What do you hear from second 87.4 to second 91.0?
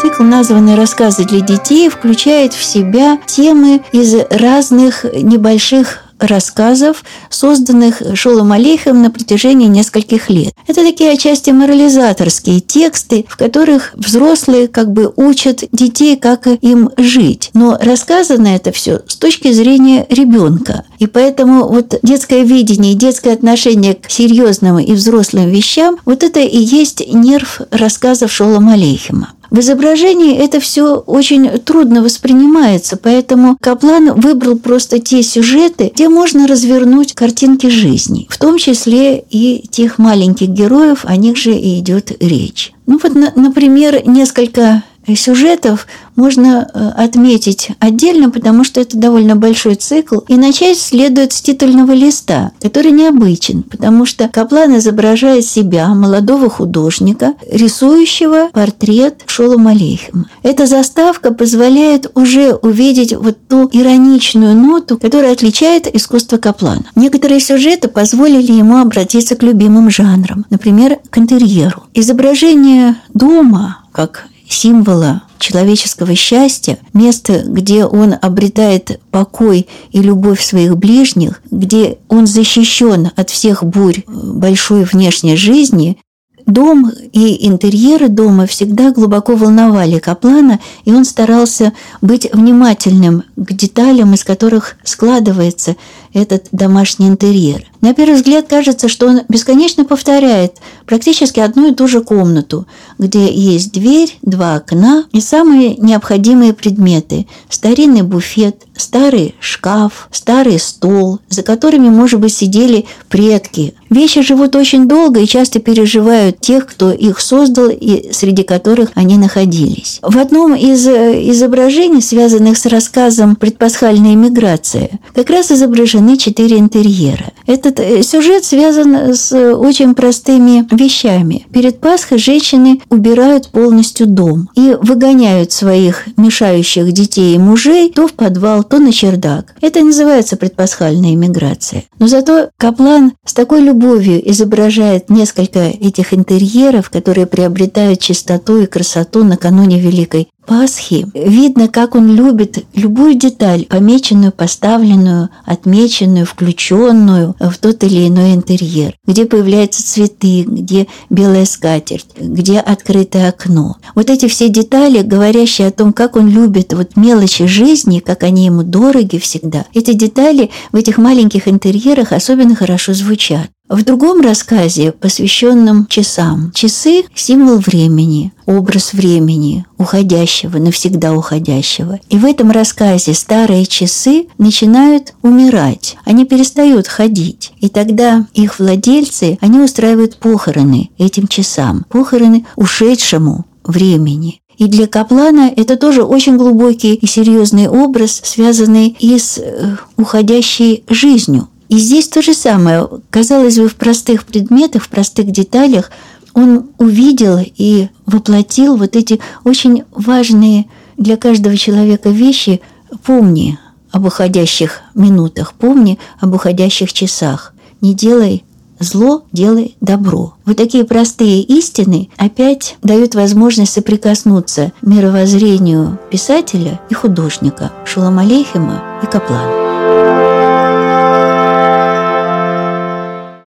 интерьеры дома всегда глубоко волновали Каплана, и